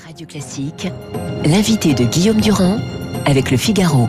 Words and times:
Radio 0.00 0.26
Classique, 0.26 0.88
l'invité 1.44 1.94
de 1.94 2.04
Guillaume 2.04 2.40
Durand 2.40 2.78
avec 3.26 3.50
le 3.50 3.56
Figaro. 3.56 4.08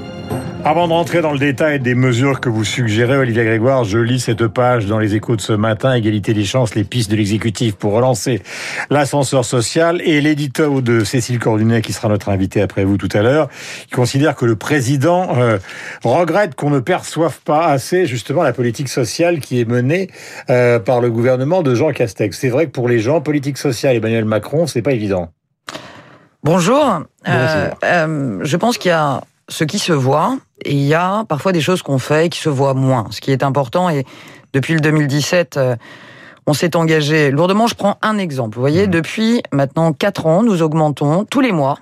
Avant 0.66 0.88
de 0.88 0.94
rentrer 0.94 1.22
dans 1.22 1.34
le 1.34 1.40
détail 1.40 1.82
des 1.82 1.94
mesures 1.94 2.40
que 2.40 2.48
vous 2.48 2.64
suggérez, 2.64 3.18
Olivier 3.18 3.44
Grégoire, 3.44 3.84
je 3.84 3.98
lis 3.98 4.22
cette 4.22 4.48
page 4.48 4.86
dans 4.86 4.98
les 4.98 5.14
échos 5.14 5.36
de 5.36 5.42
ce 5.42 5.52
matin, 5.52 5.94
égalité 5.94 6.34
des 6.34 6.46
chances, 6.46 6.74
les 6.74 6.86
pistes 6.86 7.12
de 7.12 7.18
l'exécutif 7.18 7.76
pour 7.76 7.92
relancer 7.92 8.42
l'ascenseur 8.90 9.44
social 9.44 10.02
et 10.06 10.22
l'édito 10.22 10.80
de 10.80 11.04
Cécile 11.04 11.38
Cordunet, 11.38 11.82
qui 11.82 11.92
sera 11.92 12.08
notre 12.08 12.30
invité 12.30 12.62
après 12.62 12.86
vous 12.86 12.98
tout 12.98 13.10
à 13.12 13.22
l'heure, 13.22 13.50
qui 13.88 13.92
considère 13.92 14.36
que 14.36 14.46
le 14.46 14.56
président 14.56 15.38
euh, 15.38 15.58
regrette 16.06 16.56
qu'on 16.56 16.70
ne 16.70 16.80
perçoive 16.80 17.42
pas 17.42 17.68
assez 17.68 18.06
justement 18.06 18.42
la 18.44 18.54
politique 18.54 18.88
sociale 18.88 19.42
qui 19.42 19.60
est 19.60 19.70
menée 19.70 20.10
euh, 20.50 20.80
par 20.80 21.02
le 21.02 21.12
gouvernement 21.12 21.62
de 21.62 21.76
Jean 21.76 21.92
Castex. 21.92 22.40
C'est 22.40 22.50
vrai 22.50 22.68
que 22.68 22.72
pour 22.72 22.88
les 22.88 23.00
gens, 23.00 23.20
politique 23.20 23.58
sociale 23.58 23.98
Emmanuel 23.98 24.26
Macron, 24.26 24.66
c'est 24.66 24.82
pas 24.82 24.94
évident. 24.94 25.30
Bonjour. 26.44 27.00
Euh, 27.30 27.70
euh, 27.86 28.40
je 28.42 28.58
pense 28.58 28.78
qu'il 28.78 28.90
y 28.90 28.94
a 28.94 29.22
ce 29.48 29.64
qui 29.64 29.80
se 29.80 29.94
voit 29.94 30.38
et 30.66 30.74
il 30.74 30.84
y 30.84 30.94
a 30.94 31.24
parfois 31.30 31.54
des 31.54 31.62
choses 31.62 31.82
qu'on 31.82 32.00
fait 32.00 32.28
qui 32.28 32.40
se 32.40 32.50
voient 32.50 32.74
moins. 32.74 33.08
Ce 33.12 33.22
qui 33.22 33.32
est 33.32 33.44
important 33.44 33.90
et 33.90 34.06
depuis 34.52 34.74
le 34.74 34.82
2017, 34.82 35.56
euh, 35.56 35.78
on 36.46 36.54
s'est 36.54 36.76
engagé 36.76 37.32
lourdement. 37.32 37.68
Je 37.68 37.76
prends 37.76 37.98
un 38.02 38.18
exemple. 38.18 38.56
Vous 38.56 38.62
voyez, 38.62 38.88
mmh. 38.88 38.92
depuis 38.92 39.42
maintenant 39.54 39.94
quatre 39.94 40.26
ans, 40.26 40.44
nous 40.44 40.62
augmentons 40.62 41.24
tous 41.24 41.40
les 41.40 41.54
mois 41.54 41.80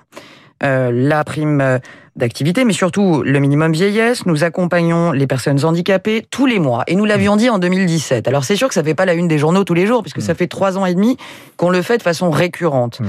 euh, 0.62 0.92
la 0.92 1.24
prime 1.24 1.80
d'activité, 2.14 2.64
mais 2.64 2.72
surtout 2.72 3.24
le 3.24 3.40
minimum 3.40 3.72
vieillesse. 3.72 4.26
Nous 4.26 4.44
accompagnons 4.44 5.10
les 5.10 5.26
personnes 5.26 5.64
handicapées 5.64 6.24
tous 6.30 6.46
les 6.46 6.60
mois. 6.60 6.84
Et 6.86 6.94
nous 6.94 7.04
l'avions 7.04 7.34
mmh. 7.34 7.38
dit 7.38 7.50
en 7.50 7.58
2017. 7.58 8.28
Alors 8.28 8.44
c'est 8.44 8.54
sûr 8.54 8.68
que 8.68 8.74
ça 8.74 8.84
fait 8.84 8.94
pas 8.94 9.06
la 9.06 9.14
une 9.14 9.26
des 9.26 9.38
journaux 9.38 9.64
tous 9.64 9.74
les 9.74 9.88
jours, 9.88 10.02
puisque 10.02 10.18
mmh. 10.18 10.20
ça 10.20 10.34
fait 10.36 10.46
trois 10.46 10.78
ans 10.78 10.86
et 10.86 10.94
demi 10.94 11.16
qu'on 11.56 11.70
le 11.70 11.82
fait 11.82 11.98
de 11.98 12.02
façon 12.02 12.30
récurrente. 12.30 13.00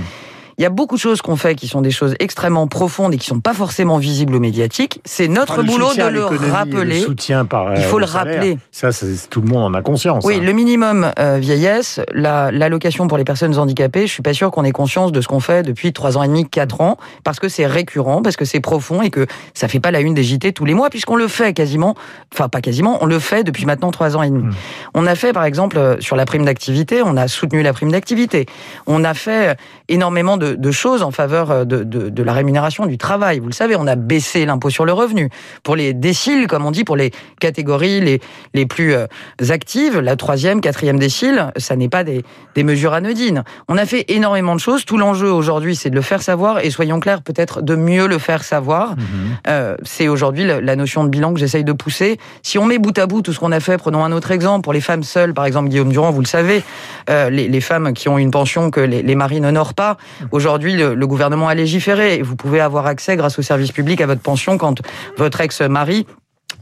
Il 0.57 0.63
y 0.63 0.65
a 0.65 0.69
beaucoup 0.69 0.95
de 0.95 0.99
choses 0.99 1.21
qu'on 1.21 1.35
fait 1.35 1.55
qui 1.55 1.67
sont 1.67 1.81
des 1.81 1.91
choses 1.91 2.15
extrêmement 2.19 2.67
profondes 2.67 3.13
et 3.13 3.17
qui 3.17 3.25
sont 3.25 3.39
pas 3.39 3.53
forcément 3.53 3.97
visibles 3.97 4.35
aux 4.35 4.39
médiatiques. 4.39 5.01
C'est 5.03 5.27
notre 5.27 5.63
boulot 5.63 5.93
de 5.93 6.03
le 6.03 6.25
rappeler. 6.51 6.99
Le 6.99 7.05
soutien 7.05 7.45
par, 7.45 7.67
euh, 7.67 7.75
Il 7.77 7.83
faut 7.83 7.99
le, 7.99 8.05
rappeler. 8.05 8.57
Ça, 8.71 8.89
tout 9.29 9.41
le 9.41 9.47
monde 9.47 9.63
en 9.63 9.73
a 9.73 9.81
conscience. 9.81 10.23
Oui, 10.25 10.35
hein. 10.35 10.43
le 10.43 10.51
minimum 10.53 11.11
euh, 11.17 11.37
vieillesse, 11.39 11.99
l'allocation 12.13 13.07
pour 13.07 13.17
les 13.17 13.23
personnes 13.23 13.57
handicapées. 13.57 14.05
Je 14.05 14.11
suis 14.11 14.21
pas 14.21 14.33
sûr 14.33 14.51
qu'on 14.51 14.63
ait 14.63 14.71
conscience 14.71 15.11
de 15.11 15.21
ce 15.21 15.27
qu'on 15.27 15.39
fait 15.39 15.63
depuis 15.63 15.91
trois 15.91 16.17
ans 16.17 16.23
et 16.23 16.27
demi, 16.27 16.47
quatre 16.47 16.81
ans, 16.81 16.97
parce 17.23 17.39
que 17.39 17.49
c'est 17.49 17.65
récurrent, 17.65 18.21
parce 18.21 18.35
que 18.35 18.45
c'est 18.45 18.59
profond 18.59 19.01
et 19.01 19.09
que 19.09 19.25
ça 19.53 19.67
fait 19.67 19.79
pas 19.79 19.91
la 19.91 20.01
une 20.01 20.13
des 20.13 20.23
JT 20.23 20.53
tous 20.53 20.65
les 20.65 20.73
mois, 20.75 20.89
puisqu'on 20.89 21.15
le 21.15 21.27
fait 21.27 21.53
quasiment, 21.53 21.95
enfin 22.33 22.49
pas 22.49 22.61
quasiment, 22.61 22.99
on 23.01 23.05
le 23.05 23.19
fait 23.19 23.43
depuis 23.43 23.65
maintenant 23.65 23.91
trois 23.91 24.15
ans 24.15 24.21
et 24.21 24.29
demi. 24.29 24.43
Hmm. 24.43 24.51
On 24.93 25.07
a 25.07 25.15
fait, 25.15 25.33
par 25.33 25.45
exemple, 25.45 25.77
euh, 25.77 25.99
sur 25.99 26.15
la 26.15 26.25
prime 26.25 26.45
d'activité, 26.45 27.01
on 27.03 27.17
a 27.17 27.27
soutenu 27.27 27.63
la 27.63 27.73
prime 27.73 27.91
d'activité. 27.91 28.45
On 28.85 29.03
a 29.03 29.13
fait 29.13 29.57
énormément 29.89 30.37
de 30.37 30.42
de, 30.51 30.71
choses 30.71 31.03
en 31.03 31.11
faveur 31.11 31.51
euh, 31.51 31.65
de, 31.65 31.83
de, 31.83 32.23
la 32.23 32.33
rémunération 32.33 32.85
du 32.85 32.97
travail. 32.97 33.39
Vous 33.39 33.47
le 33.47 33.53
savez, 33.53 33.75
on 33.75 33.87
a 33.87 33.95
baissé 33.95 34.45
l'impôt 34.45 34.69
sur 34.69 34.85
le 34.85 34.93
revenu. 34.93 35.29
Pour 35.63 35.75
les 35.75 35.93
déciles, 35.93 36.47
comme 36.47 36.65
on 36.65 36.71
dit, 36.71 36.83
pour 36.83 36.95
les 36.95 37.11
catégories 37.39 38.01
les, 38.01 38.21
les 38.53 38.65
plus 38.65 38.93
euh, 38.93 39.07
actives, 39.49 39.99
la 39.99 40.15
troisième, 40.15 40.61
quatrième 40.61 40.99
décile, 40.99 41.51
ça 41.57 41.75
n'est 41.75 41.89
pas 41.89 42.03
des, 42.03 42.23
des 42.55 42.63
mesures 42.63 42.93
anodines. 42.93 43.43
On 43.67 43.77
a 43.77 43.85
fait 43.85 44.05
énormément 44.09 44.55
de 44.55 44.59
choses. 44.59 44.85
Tout 44.85 44.97
l'enjeu 44.97 45.31
aujourd'hui, 45.31 45.75
c'est 45.75 45.89
de 45.89 45.95
le 45.95 46.01
faire 46.01 46.21
savoir 46.21 46.59
et 46.59 46.69
soyons 46.69 46.99
clairs, 46.99 47.21
peut-être 47.21 47.61
de 47.61 47.75
mieux 47.75 48.07
le 48.07 48.17
faire 48.17 48.43
savoir. 48.43 48.91
Mhm. 48.91 49.03
Euh, 49.47 49.75
c'est 49.83 50.07
aujourd'hui 50.07 50.45
la 50.45 50.75
notion 50.75 51.03
de 51.03 51.09
bilan 51.09 51.33
que 51.33 51.39
j'essaye 51.39 51.63
de 51.63 51.73
pousser. 51.73 52.17
Si 52.41 52.57
on 52.57 52.65
met 52.65 52.79
bout 52.79 52.97
à 52.97 53.05
bout 53.05 53.21
tout 53.21 53.33
ce 53.33 53.39
qu'on 53.39 53.51
a 53.51 53.59
fait, 53.59 53.77
prenons 53.77 54.03
un 54.03 54.11
autre 54.11 54.31
exemple, 54.31 54.63
pour 54.63 54.73
les 54.73 54.81
femmes 54.81 55.03
seules, 55.03 55.33
par 55.33 55.45
exemple 55.45 55.69
Guillaume 55.69 55.91
Durand, 55.91 56.11
vous 56.11 56.21
le 56.21 56.25
savez, 56.25 56.63
les, 57.09 57.47
les, 57.47 57.61
femmes 57.61 57.93
qui 57.93 58.09
ont 58.09 58.17
une 58.17 58.31
pension 58.31 58.71
que 58.71 58.79
les, 58.79 59.01
les 59.01 59.15
maris 59.15 59.41
n'honorent 59.41 59.73
pas, 59.73 59.97
Aujourd'hui, 60.33 60.75
le, 60.75 61.05
gouvernement 61.05 61.47
a 61.47 61.53
légiféré. 61.53 62.23
Vous 62.23 62.35
pouvez 62.35 62.59
avoir 62.59 62.87
accès 62.87 63.15
grâce 63.15 63.37
au 63.37 63.43
service 63.43 63.71
public 63.71 64.01
à 64.01 64.07
votre 64.07 64.21
pension 64.21 64.57
quand 64.57 64.81
votre 65.15 65.41
ex-mari 65.41 66.07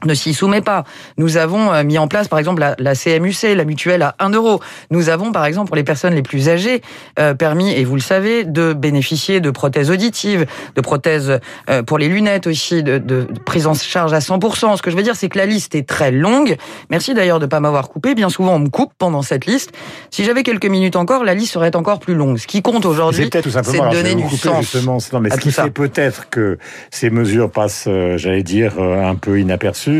ne 0.05 0.13
s'y 0.13 0.33
soumet 0.33 0.61
pas. 0.61 0.83
Nous 1.17 1.38
avons 1.38 1.71
euh, 1.73 1.83
mis 1.83 1.97
en 1.97 2.07
place, 2.07 2.28
par 2.28 2.39
exemple, 2.39 2.63
la, 2.78 2.95
CMUC, 2.95 3.56
la 3.56 3.66
mutuelle 3.66 4.01
à 4.01 4.16
1 4.19 4.29
euro. 4.31 4.59
Nous 4.89 5.09
avons, 5.09 5.31
par 5.31 5.45
exemple, 5.45 5.67
pour 5.67 5.75
les 5.75 5.84
personnes 5.84 6.13
les 6.13 6.22
plus 6.22 6.50
âgées, 6.50 6.81
euh, 7.19 7.34
permis, 7.34 7.72
et 7.72 7.84
vous 7.84 7.95
le 7.95 8.01
savez, 8.01 8.44
de 8.44 8.73
bénéficier 8.73 9.40
de 9.40 9.51
prothèses 9.51 9.91
auditives, 9.91 10.45
de 10.75 10.81
prothèses 10.81 11.40
euh, 11.69 11.84
pour 11.84 11.97
les 11.97 12.07
lunettes 12.07 12.47
aussi, 12.47 12.84
de, 12.84 12.97
de, 12.97 13.28
prise 13.45 13.67
en 13.67 13.73
charge 13.73 14.13
à 14.13 14.19
100%. 14.19 14.78
Ce 14.78 14.81
que 14.81 14.91
je 14.91 14.95
veux 14.95 15.03
dire, 15.03 15.16
c'est 15.16 15.29
que 15.29 15.38
la 15.38 15.45
liste 15.45 15.75
est 15.75 15.88
très 15.88 16.11
longue. 16.11 16.57
Merci 16.90 17.13
d'ailleurs 17.13 17.40
de 17.40 17.45
pas 17.45 17.59
m'avoir 17.59 17.90
coupé. 17.90 18.16
Bien 18.16 18.29
souvent, 18.29 18.56
on 18.56 18.59
me 18.59 18.69
coupe 18.69 18.94
pendant 18.97 19.22
cette 19.22 19.45
liste. 19.45 19.72
Si 20.09 20.23
j'avais 20.23 20.44
quelques 20.44 20.66
minutes 20.66 20.95
encore, 20.95 21.23
la 21.23 21.34
liste 21.34 21.53
serait 21.53 21.75
encore 21.75 22.00
plus 22.00 22.16
longue. 22.16 22.38
Ce 22.38 22.47
qui 22.47 22.61
compte 22.61 22.85
aujourd'hui, 22.85 23.29
c'est 23.31 23.45
de 23.45 23.94
donner 23.94 24.16
du 24.16 24.35
sens. 24.35 24.61
Justement, 24.61 24.97
non, 25.13 25.19
mais 25.19 25.29
ce 25.29 25.38
qui 25.38 25.51
fait 25.51 25.69
peut-être 25.69 26.29
que 26.29 26.57
ces 26.90 27.09
mesures 27.09 27.51
passent, 27.51 27.88
j'allais 28.16 28.44
dire, 28.44 28.79
un 28.79 29.16
peu 29.16 29.40
inaperçues, 29.40 29.91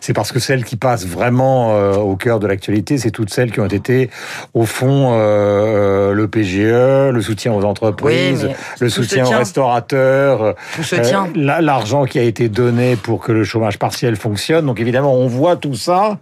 c'est 0.00 0.12
parce 0.12 0.32
que 0.32 0.38
celles 0.38 0.64
qui 0.64 0.76
passent 0.76 1.06
vraiment 1.06 1.74
euh, 1.74 1.94
au 1.94 2.16
cœur 2.16 2.40
de 2.40 2.46
l'actualité, 2.46 2.98
c'est 2.98 3.10
toutes 3.10 3.30
celles 3.30 3.52
qui 3.52 3.60
ont 3.60 3.66
été, 3.66 4.10
au 4.54 4.64
fond, 4.64 5.10
euh, 5.12 6.12
le 6.12 6.28
PGE, 6.28 7.12
le 7.12 7.20
soutien 7.22 7.52
aux 7.52 7.64
entreprises, 7.64 8.48
le 8.80 8.88
soutien 8.88 9.26
aux 9.26 9.30
restaurateurs, 9.30 10.42
euh, 10.42 11.26
l'argent 11.34 12.04
qui 12.04 12.18
a 12.18 12.22
été 12.22 12.48
donné 12.48 12.96
pour 12.96 13.20
que 13.20 13.32
le 13.32 13.44
chômage 13.44 13.78
partiel 13.78 14.16
fonctionne. 14.16 14.66
Donc 14.66 14.80
évidemment, 14.80 15.14
on 15.14 15.26
voit 15.26 15.56
tout 15.56 15.74
ça, 15.74 16.18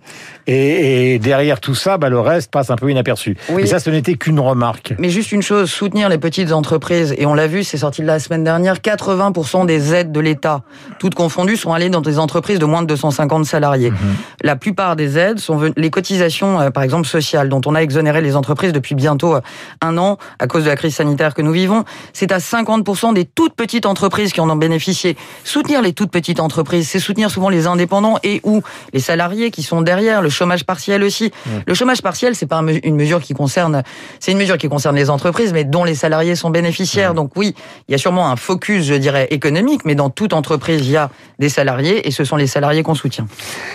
et, 0.46 1.18
derrière 1.18 1.60
tout 1.60 1.74
ça, 1.74 1.98
bah, 1.98 2.08
le 2.08 2.18
reste 2.18 2.50
passe 2.50 2.70
un 2.70 2.76
peu 2.76 2.90
inaperçu. 2.90 3.36
Oui. 3.50 3.66
ça, 3.68 3.78
ce 3.78 3.90
n'était 3.90 4.14
qu'une 4.14 4.40
remarque. 4.40 4.94
Mais 4.98 5.10
juste 5.10 5.32
une 5.32 5.42
chose, 5.42 5.70
soutenir 5.70 6.08
les 6.08 6.16
petites 6.16 6.52
entreprises, 6.52 7.14
et 7.18 7.26
on 7.26 7.34
l'a 7.34 7.46
vu, 7.46 7.64
c'est 7.64 7.76
sorti 7.76 8.00
de 8.00 8.06
la 8.06 8.18
semaine 8.18 8.44
dernière, 8.44 8.76
80% 8.76 9.66
des 9.66 9.94
aides 9.94 10.10
de 10.10 10.20
l'État, 10.20 10.62
toutes 10.98 11.14
confondues, 11.14 11.56
sont 11.56 11.72
allées 11.72 11.90
dans 11.90 12.00
des 12.00 12.18
entreprises 12.18 12.58
de 12.58 12.64
moins 12.64 12.80
de 12.80 12.86
250 12.86 13.17
salariés. 13.44 13.90
Mhm. 13.90 13.98
La 14.42 14.56
plupart 14.56 14.96
des 14.96 15.18
aides 15.18 15.38
sont 15.38 15.72
les 15.76 15.90
cotisations, 15.90 16.60
euh, 16.60 16.70
par 16.70 16.82
exemple 16.82 17.06
sociales, 17.06 17.48
dont 17.48 17.60
on 17.66 17.74
a 17.74 17.80
exonéré 17.80 18.20
les 18.20 18.36
entreprises 18.36 18.72
depuis 18.72 18.94
bientôt 18.94 19.36
euh, 19.36 19.40
un 19.80 19.96
an 19.98 20.18
à 20.38 20.46
cause 20.46 20.64
de 20.64 20.68
la 20.68 20.76
crise 20.76 20.94
sanitaire 20.94 21.34
que 21.34 21.42
nous 21.42 21.52
vivons. 21.52 21.84
C'est 22.12 22.32
à 22.32 22.38
50% 22.38 23.14
des 23.14 23.24
toutes 23.24 23.54
petites 23.54 23.86
entreprises 23.86 24.32
qui 24.32 24.40
en 24.40 24.50
ont 24.50 24.56
bénéficié. 24.56 25.16
Soutenir 25.44 25.82
les 25.82 25.92
toutes 25.92 26.10
petites 26.10 26.40
entreprises, 26.40 26.88
c'est 26.88 27.00
soutenir 27.00 27.30
souvent 27.30 27.48
les 27.48 27.66
indépendants 27.66 28.18
et 28.22 28.40
ou 28.44 28.62
les 28.92 29.00
salariés 29.00 29.50
qui 29.50 29.62
sont 29.62 29.82
derrière 29.82 30.22
le 30.22 30.28
chômage 30.28 30.64
partiel 30.64 31.02
aussi. 31.02 31.32
Le 31.66 31.74
chômage 31.74 32.02
partiel, 32.02 32.34
c'est 32.34 32.46
pas 32.46 32.62
une 32.82 32.96
mesure 32.96 33.20
qui 33.20 33.34
concerne, 33.34 33.82
c'est 34.20 34.32
une 34.32 34.38
mesure 34.38 34.58
qui 34.58 34.68
concerne 34.68 34.96
les 34.96 35.10
entreprises, 35.10 35.52
mais 35.52 35.64
dont 35.64 35.84
les 35.84 35.94
salariés 35.94 36.34
sont 36.34 36.50
bénéficiaires. 36.50 37.14
Donc 37.14 37.32
oui, 37.36 37.54
il 37.88 37.92
y 37.92 37.94
a 37.94 37.98
sûrement 37.98 38.30
un 38.30 38.36
focus, 38.36 38.84
je 38.84 38.94
dirais, 38.94 39.28
économique, 39.30 39.82
mais 39.84 39.94
dans 39.94 40.10
toute 40.10 40.32
entreprise, 40.32 40.86
il 40.86 40.92
y 40.92 40.96
a 40.96 41.10
des 41.38 41.48
salariés 41.48 42.06
et 42.06 42.10
ce 42.10 42.24
sont 42.24 42.36
les 42.36 42.46
salariés 42.46 42.82
qu'on 42.82 42.94
soutient. 42.94 43.07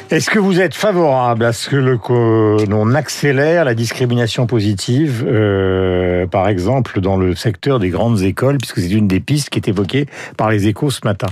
Est-ce 0.10 0.30
que 0.30 0.40
vous 0.40 0.60
êtes 0.60 0.76
favorable 0.76 1.46
à 1.46 1.54
ce 1.54 1.70
que 1.70 2.66
l'on 2.66 2.94
accélère 2.96 3.66
la 3.66 3.76
discrimination 3.76 4.48
positive, 4.48 5.26
euh, 5.28 6.28
par 6.28 6.48
exemple, 6.48 7.02
dans 7.02 7.18
le 7.18 7.36
secteur 7.36 7.80
des 7.80 7.90
grandes 7.90 8.22
écoles, 8.22 8.58
puisque 8.58 8.80
c'est 8.80 8.92
une 8.92 9.08
des 9.08 9.20
pistes 9.20 9.50
qui 9.50 9.60
est 9.60 9.68
évoquée 9.68 10.08
par 10.38 10.50
les 10.50 10.68
échos 10.68 10.90
ce 10.90 11.02
matin? 11.04 11.28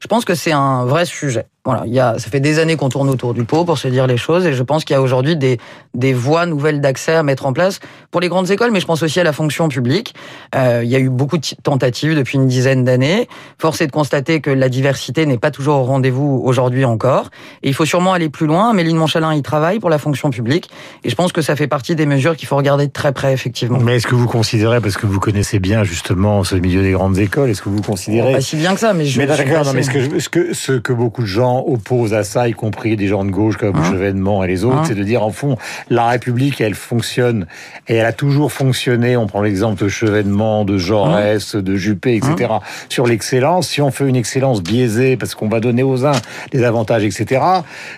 Je 0.00 0.06
pense 0.06 0.24
que 0.24 0.34
c'est 0.34 0.52
un 0.52 0.84
vrai 0.84 1.06
sujet. 1.06 1.46
Voilà, 1.66 1.84
il 1.86 1.94
y 1.94 1.98
a, 1.98 2.18
ça 2.18 2.28
fait 2.28 2.40
des 2.40 2.58
années 2.58 2.76
qu'on 2.76 2.90
tourne 2.90 3.08
autour 3.08 3.32
du 3.32 3.44
pot 3.44 3.64
pour 3.64 3.78
se 3.78 3.88
dire 3.88 4.06
les 4.06 4.18
choses, 4.18 4.44
et 4.44 4.52
je 4.52 4.62
pense 4.62 4.84
qu'il 4.84 4.92
y 4.92 4.98
a 4.98 5.00
aujourd'hui 5.00 5.34
des, 5.34 5.58
des 5.94 6.12
voies 6.12 6.44
nouvelles 6.44 6.82
d'accès 6.82 7.14
à 7.14 7.22
mettre 7.22 7.46
en 7.46 7.54
place 7.54 7.80
pour 8.10 8.20
les 8.20 8.28
grandes 8.28 8.50
écoles, 8.50 8.70
mais 8.70 8.80
je 8.80 8.86
pense 8.86 9.02
aussi 9.02 9.18
à 9.18 9.24
la 9.24 9.32
fonction 9.32 9.68
publique. 9.68 10.14
Euh, 10.54 10.82
il 10.84 10.90
y 10.90 10.94
a 10.94 10.98
eu 10.98 11.08
beaucoup 11.08 11.38
de 11.38 11.46
tentatives 11.62 12.14
depuis 12.14 12.36
une 12.36 12.48
dizaine 12.48 12.84
d'années. 12.84 13.28
Force 13.58 13.80
est 13.80 13.86
de 13.86 13.92
constater 13.92 14.42
que 14.42 14.50
la 14.50 14.68
diversité 14.68 15.24
n'est 15.24 15.38
pas 15.38 15.50
toujours 15.50 15.76
au 15.76 15.84
rendez-vous 15.84 16.42
aujourd'hui 16.44 16.84
encore, 16.84 17.30
et 17.62 17.68
il 17.68 17.74
faut 17.74 17.86
sûrement 17.86 18.12
aller 18.12 18.28
plus 18.28 18.46
loin. 18.46 18.68
Amélie 18.68 18.92
Monchalin 18.92 19.32
y 19.32 19.40
travaille 19.40 19.80
pour 19.80 19.88
la 19.88 19.98
fonction 19.98 20.28
publique, 20.28 20.68
et 21.02 21.08
je 21.08 21.14
pense 21.14 21.32
que 21.32 21.40
ça 21.40 21.56
fait 21.56 21.66
partie 21.66 21.96
des 21.96 22.04
mesures 22.04 22.36
qu'il 22.36 22.46
faut 22.46 22.56
regarder 22.56 22.88
de 22.88 22.92
très 22.92 23.12
près, 23.12 23.32
effectivement. 23.32 23.78
Mais 23.80 23.96
est-ce 23.96 24.06
que 24.06 24.14
vous 24.14 24.28
considérez, 24.28 24.82
parce 24.82 24.98
que 24.98 25.06
vous 25.06 25.18
connaissez 25.18 25.60
bien 25.60 25.82
justement 25.82 26.44
ce 26.44 26.56
milieu 26.56 26.82
des 26.82 26.92
grandes 26.92 27.16
écoles, 27.16 27.48
est-ce 27.48 27.62
que 27.62 27.70
vous 27.70 27.80
considérez... 27.80 28.32
pas 28.32 28.40
si 28.42 28.56
bien 28.56 28.74
que 28.74 28.80
ça, 28.80 28.92
mais 28.92 29.06
je... 29.06 29.18
Mais 29.18 29.26
d'accord, 29.26 29.64
non, 29.64 29.72
mais 29.72 29.82
ce 29.82 29.90
que, 29.90 30.18
ce 30.20 30.28
que, 30.28 30.52
ce 30.52 30.72
que 30.72 30.92
beaucoup 30.92 31.22
de 31.22 31.26
gens 31.26 31.53
oppose 31.60 32.14
à 32.14 32.24
ça, 32.24 32.48
y 32.48 32.52
compris 32.52 32.96
des 32.96 33.06
gens 33.06 33.24
de 33.24 33.30
gauche 33.30 33.56
comme 33.56 33.76
hein 33.76 33.90
Chevènement 33.90 34.44
et 34.44 34.48
les 34.48 34.64
autres, 34.64 34.76
hein 34.78 34.84
c'est 34.86 34.94
de 34.94 35.02
dire 35.02 35.22
en 35.22 35.30
fond, 35.30 35.56
la 35.90 36.08
République, 36.08 36.60
elle 36.60 36.74
fonctionne 36.74 37.46
et 37.88 37.96
elle 37.96 38.06
a 38.06 38.12
toujours 38.12 38.52
fonctionné. 38.52 39.16
On 39.16 39.26
prend 39.26 39.42
l'exemple 39.42 39.82
de 39.82 39.88
Chevènement, 39.88 40.64
de 40.64 40.78
Jaurès, 40.78 41.54
hein 41.54 41.60
de 41.60 41.76
Juppé, 41.76 42.16
etc. 42.16 42.54
Sur 42.88 43.06
l'excellence, 43.06 43.68
si 43.68 43.80
on 43.80 43.90
fait 43.90 44.08
une 44.08 44.16
excellence 44.16 44.62
biaisée 44.62 45.16
parce 45.16 45.34
qu'on 45.34 45.48
va 45.48 45.60
donner 45.60 45.82
aux 45.82 46.06
uns 46.06 46.18
des 46.52 46.64
avantages, 46.64 47.04
etc., 47.04 47.42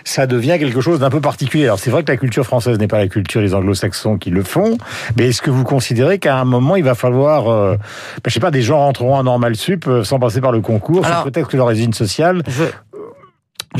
ça 0.03 0.27
devient 0.27 0.57
quelque 0.59 0.81
chose 0.81 0.99
d'un 0.99 1.09
peu 1.09 1.21
particulier. 1.21 1.65
Alors 1.65 1.79
c'est 1.79 1.89
vrai 1.89 2.03
que 2.03 2.11
la 2.11 2.17
culture 2.17 2.45
française 2.45 2.77
n'est 2.79 2.87
pas 2.87 2.99
la 2.99 3.07
culture 3.07 3.41
des 3.41 3.53
anglo-saxons 3.53 4.17
qui 4.17 4.29
le 4.29 4.43
font, 4.43 4.77
mais 5.17 5.29
est-ce 5.29 5.41
que 5.41 5.51
vous 5.51 5.63
considérez 5.63 6.19
qu'à 6.19 6.37
un 6.37 6.45
moment, 6.45 6.75
il 6.75 6.83
va 6.83 6.95
falloir, 6.95 7.49
euh, 7.49 7.75
ben, 7.75 8.21
je 8.27 8.33
sais 8.33 8.39
pas, 8.39 8.51
des 8.51 8.61
gens 8.61 8.79
rentreront 8.79 9.15
en 9.15 9.23
normal 9.23 9.55
sup 9.55 9.87
euh, 9.87 10.03
sans 10.03 10.19
passer 10.19 10.41
par 10.41 10.51
le 10.51 10.61
concours, 10.61 11.05
peut-être 11.23 11.47
que 11.47 11.57
leur 11.57 11.67
résine 11.67 11.93
sociale 11.93 12.43
je 12.47 12.63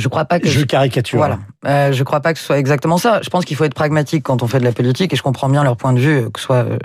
crois 0.07 0.25
pas 0.25 0.39
que 0.39 0.47
je 0.47 0.63
caricature. 0.63 1.17
Voilà, 1.17 1.39
euh, 1.65 1.91
je 1.91 2.03
crois 2.03 2.19
pas 2.19 2.33
que 2.33 2.39
ce 2.39 2.45
soit 2.45 2.59
exactement 2.59 2.97
ça. 2.97 3.21
Je 3.23 3.29
pense 3.29 3.45
qu'il 3.45 3.55
faut 3.55 3.63
être 3.63 3.73
pragmatique 3.73 4.23
quand 4.23 4.44
on 4.44 4.47
fait 4.47 4.59
de 4.59 4.65
la 4.65 4.71
politique, 4.71 5.13
et 5.13 5.15
je 5.15 5.23
comprends 5.23 5.49
bien 5.49 5.63
leur 5.63 5.77
point 5.77 5.94
de 5.94 5.99
vue, 5.99 6.29
que 6.31 6.39
ce 6.39 6.45
soit 6.45 6.65
euh, 6.65 6.77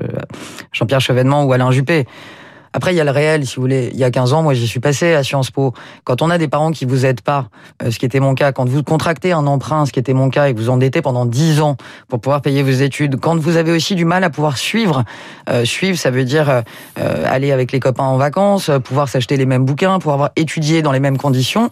Jean-Pierre 0.73 1.01
Chevènement 1.01 1.45
ou 1.45 1.53
Alain 1.53 1.71
Juppé. 1.71 2.07
Après, 2.75 2.95
il 2.95 2.97
y 2.97 3.01
a 3.01 3.05
le 3.05 3.11
réel, 3.11 3.47
si 3.47 3.57
vous 3.57 3.63
voulez. 3.63 3.91
Il 3.93 3.99
y 3.99 4.05
a 4.05 4.11
15 4.11 4.33
ans, 4.33 4.43
moi, 4.43 4.55
j'y 4.55 4.67
suis 4.67 4.81
passé 4.81 5.13
à 5.13 5.23
Sciences 5.23 5.51
Po. 5.51 5.75
Quand 6.05 6.23
on 6.23 6.31
a 6.31 6.39
des 6.39 6.49
parents 6.49 6.71
qui 6.71 6.87
vous 6.87 7.05
aident 7.05 7.21
pas, 7.21 7.49
euh, 7.83 7.91
ce 7.91 7.99
qui 7.99 8.07
était 8.07 8.21
mon 8.21 8.35
cas, 8.35 8.53
quand 8.53 8.67
vous 8.67 8.83
contractez 8.83 9.33
un 9.33 9.47
emprunt, 9.47 9.85
ce 9.85 9.93
qui 9.93 9.99
était 9.99 10.15
mon 10.15 10.31
cas, 10.31 10.49
et 10.49 10.55
que 10.55 10.59
vous 10.59 10.71
endettez 10.71 11.03
pendant 11.03 11.27
10 11.27 11.61
ans 11.61 11.77
pour 12.09 12.21
pouvoir 12.21 12.41
payer 12.41 12.63
vos 12.63 12.71
études, 12.71 13.21
quand 13.21 13.39
vous 13.39 13.57
avez 13.57 13.73
aussi 13.73 13.95
du 13.95 14.07
mal 14.07 14.25
à 14.25 14.31
pouvoir 14.31 14.57
suivre, 14.57 15.05
euh, 15.51 15.67
suivre, 15.67 15.99
ça 15.99 16.11
veut 16.11 16.25
dire 16.25 16.49
euh, 16.49 17.25
aller 17.27 17.53
avec 17.53 17.73
les 17.73 17.81
copains 17.81 18.05
en 18.05 18.17
vacances, 18.17 18.71
pouvoir 18.85 19.09
s'acheter 19.09 19.37
les 19.37 19.47
mêmes 19.47 19.67
bouquins, 19.67 19.99
pouvoir 19.99 20.15
avoir 20.15 20.31
étudié 20.37 20.81
dans 20.81 20.93
les 20.93 21.01
mêmes 21.01 21.19
conditions. 21.19 21.69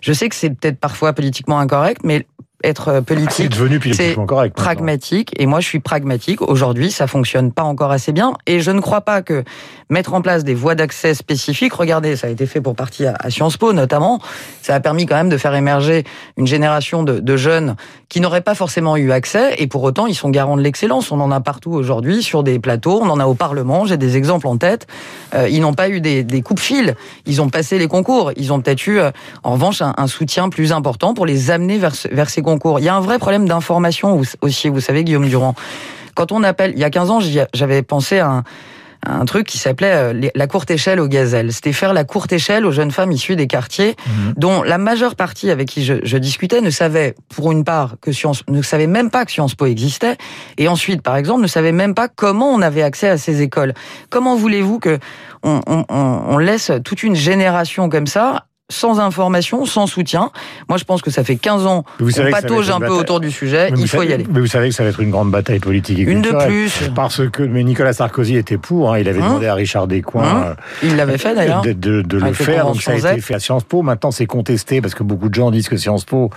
Je 0.00 0.12
sais 0.12 0.28
que 0.28 0.34
c'est 0.34 0.50
peut-être 0.50 0.78
parfois 0.78 1.12
politiquement 1.12 1.58
incorrect, 1.58 2.02
mais 2.04 2.26
être 2.64 2.88
euh, 2.88 3.00
politique. 3.00 3.32
C'est 3.32 3.48
devenu 3.48 3.78
politiquement 3.78 4.26
correct. 4.26 4.56
Pragmatique. 4.56 5.32
Et 5.38 5.46
moi, 5.46 5.60
je 5.60 5.66
suis 5.66 5.80
pragmatique. 5.80 6.42
Aujourd'hui, 6.42 6.90
ça 6.90 7.06
fonctionne 7.06 7.52
pas 7.52 7.62
encore 7.62 7.92
assez 7.92 8.12
bien. 8.12 8.34
Et 8.46 8.60
je 8.60 8.70
ne 8.70 8.80
crois 8.80 9.02
pas 9.02 9.22
que 9.22 9.44
mettre 9.90 10.14
en 10.14 10.20
place 10.20 10.44
des 10.44 10.54
voies 10.54 10.74
d'accès 10.74 11.14
spécifiques, 11.14 11.72
regardez, 11.72 12.16
ça 12.16 12.26
a 12.26 12.30
été 12.30 12.46
fait 12.46 12.60
pour 12.60 12.74
partie 12.74 13.06
à, 13.06 13.30
Sciences 13.30 13.56
Po 13.56 13.72
notamment, 13.72 14.20
ça 14.60 14.74
a 14.74 14.80
permis 14.80 15.06
quand 15.06 15.14
même 15.14 15.28
de 15.30 15.38
faire 15.38 15.54
émerger 15.54 16.04
une 16.36 16.46
génération 16.46 17.02
de, 17.02 17.20
de 17.20 17.36
jeunes 17.36 17.76
qui 18.08 18.20
n'auraient 18.20 18.42
pas 18.42 18.54
forcément 18.54 18.96
eu 18.96 19.12
accès. 19.12 19.54
Et 19.58 19.66
pour 19.66 19.82
autant, 19.82 20.06
ils 20.06 20.14
sont 20.14 20.30
garants 20.30 20.56
de 20.56 20.62
l'excellence. 20.62 21.10
On 21.12 21.20
en 21.20 21.30
a 21.30 21.40
partout 21.40 21.72
aujourd'hui 21.72 22.22
sur 22.22 22.42
des 22.42 22.58
plateaux. 22.58 23.00
On 23.02 23.08
en 23.10 23.20
a 23.20 23.26
au 23.26 23.34
Parlement. 23.34 23.86
J'ai 23.86 23.96
des 23.96 24.16
exemples 24.16 24.46
en 24.46 24.56
tête. 24.56 24.86
Euh, 25.34 25.48
ils 25.48 25.60
n'ont 25.60 25.74
pas 25.74 25.88
eu 25.88 26.00
des, 26.00 26.24
des 26.24 26.42
coupes-fils. 26.42 26.94
Ils 27.26 27.40
ont 27.40 27.48
passé 27.48 27.78
les 27.78 27.88
concours. 27.88 28.32
Ils 28.36 28.52
ont 28.52 28.60
peut-être 28.60 28.86
eu, 28.86 28.98
euh, 28.98 29.10
en 29.42 29.52
revanche, 29.52 29.82
un, 29.82 29.94
un, 29.96 30.06
soutien 30.06 30.48
plus 30.48 30.72
important 30.72 31.14
pour 31.14 31.26
les 31.26 31.50
amener 31.50 31.78
vers, 31.78 31.92
vers 32.10 32.30
ces 32.30 32.42
concours. 32.48 32.80
Il 32.80 32.84
y 32.84 32.88
a 32.88 32.94
un 32.94 33.00
vrai 33.00 33.18
problème 33.18 33.46
d'information 33.46 34.20
aussi, 34.40 34.68
vous 34.68 34.80
savez, 34.80 35.04
Guillaume 35.04 35.28
Durand. 35.28 35.54
Quand 36.14 36.32
on 36.32 36.42
appelle, 36.42 36.72
il 36.74 36.78
y 36.78 36.84
a 36.84 36.90
15 36.90 37.10
ans, 37.10 37.20
j'avais 37.54 37.82
pensé 37.82 38.18
à 38.18 38.42
un, 39.06 39.24
truc 39.24 39.46
qui 39.46 39.58
s'appelait 39.58 39.92
euh, 39.92 40.28
la 40.34 40.46
courte 40.48 40.70
échelle 40.70 40.98
aux 40.98 41.06
gazelles. 41.06 41.52
C'était 41.52 41.72
faire 41.72 41.92
la 41.92 42.02
courte 42.02 42.32
échelle 42.32 42.66
aux 42.66 42.72
jeunes 42.72 42.90
femmes 42.90 43.12
issues 43.12 43.36
des 43.36 43.46
quartiers, 43.46 43.94
mhm. 44.06 44.34
dont 44.36 44.62
la 44.64 44.78
majeure 44.78 45.14
partie 45.14 45.50
avec 45.50 45.68
qui 45.68 45.84
je, 45.84 46.16
discutais 46.16 46.60
ne 46.60 46.70
savait, 46.70 47.14
pour 47.28 47.52
une 47.52 47.62
part, 47.62 47.94
que 48.00 48.10
Sciences, 48.10 48.42
ne 48.48 48.62
savait 48.62 48.88
même 48.88 49.10
pas 49.10 49.24
que 49.24 49.30
Sciences 49.30 49.54
Po 49.54 49.66
existait, 49.66 50.16
et 50.56 50.66
ensuite, 50.66 51.02
par 51.02 51.16
exemple, 51.16 51.42
ne 51.42 51.46
savait 51.46 51.72
même 51.72 51.94
pas 51.94 52.08
comment 52.08 52.50
on 52.50 52.60
avait 52.60 52.82
accès 52.82 53.08
à 53.08 53.18
ces 53.18 53.42
écoles. 53.42 53.74
Comment 54.10 54.34
voulez-vous 54.34 54.80
que 54.80 54.98
on, 55.44 55.60
on 55.88 56.38
laisse 56.38 56.72
toute 56.84 57.04
une 57.04 57.14
génération 57.14 57.88
comme 57.88 58.08
ça 58.08 58.47
sans 58.70 59.00
information, 59.00 59.64
sans 59.64 59.86
soutien. 59.86 60.30
Moi, 60.68 60.76
je 60.76 60.84
pense 60.84 61.00
que 61.00 61.10
ça 61.10 61.24
fait 61.24 61.36
15 61.36 61.66
ans 61.66 61.84
qu'on 61.98 62.30
patauge 62.30 62.68
un 62.70 62.80
peu 62.80 62.90
autour 62.90 63.18
du 63.18 63.30
sujet. 63.30 63.72
il 63.76 63.88
faut 63.88 64.02
y 64.02 64.12
aller. 64.12 64.26
Mais 64.30 64.40
vous 64.40 64.46
savez 64.46 64.68
que 64.68 64.74
ça 64.74 64.82
va 64.82 64.90
être 64.90 65.00
une 65.00 65.10
grande 65.10 65.30
bataille 65.30 65.58
politique 65.58 65.98
et 65.98 66.02
Une 66.02 66.20
de 66.20 66.30
plus. 66.46 66.90
Parce 66.94 67.26
que 67.30 67.42
mais 67.42 67.64
Nicolas 67.64 67.94
Sarkozy 67.94 68.36
était 68.36 68.58
pour. 68.58 68.92
Hein, 68.92 68.98
il 68.98 69.08
avait 69.08 69.20
hein 69.20 69.28
demandé 69.28 69.46
à 69.46 69.54
Richard 69.54 69.86
Descoings. 69.86 70.22
Hein 70.22 70.44
euh, 70.48 70.54
il 70.82 70.96
l'avait 70.96 71.16
fait 71.16 71.34
d'ailleurs. 71.34 71.62
De, 71.62 71.72
de, 71.72 72.18
le 72.18 72.32
faire. 72.34 72.66
Donc 72.66 72.82
ça 72.82 72.92
a 72.92 72.96
été 72.96 73.20
fait 73.22 73.34
à 73.34 73.40
Sciences 73.40 73.64
Po. 73.64 73.80
Maintenant, 73.80 74.10
c'est 74.10 74.26
contesté 74.26 74.82
parce 74.82 74.94
que 74.94 75.02
beaucoup 75.02 75.30
de 75.30 75.34
gens 75.34 75.50
disent 75.50 75.68
que 75.68 75.78
Sciences 75.78 76.04
Po, 76.04 76.30